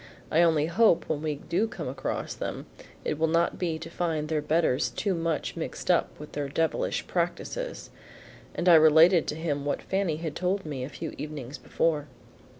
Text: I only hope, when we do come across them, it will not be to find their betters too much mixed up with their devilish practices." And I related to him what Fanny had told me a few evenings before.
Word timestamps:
I 0.31 0.41
only 0.41 0.65
hope, 0.65 1.07
when 1.07 1.21
we 1.21 1.35
do 1.35 1.67
come 1.67 1.87
across 1.87 2.33
them, 2.33 2.65
it 3.05 3.19
will 3.19 3.27
not 3.27 3.59
be 3.59 3.77
to 3.77 3.87
find 3.87 4.29
their 4.29 4.41
betters 4.41 4.89
too 4.89 5.13
much 5.13 5.55
mixed 5.55 5.91
up 5.91 6.19
with 6.19 6.31
their 6.31 6.49
devilish 6.49 7.05
practices." 7.05 7.91
And 8.55 8.67
I 8.67 8.73
related 8.73 9.27
to 9.27 9.35
him 9.35 9.63
what 9.63 9.83
Fanny 9.83 10.15
had 10.17 10.35
told 10.35 10.65
me 10.65 10.83
a 10.83 10.89
few 10.89 11.13
evenings 11.19 11.59
before. 11.59 12.07